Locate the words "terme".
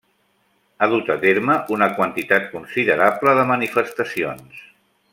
1.25-1.57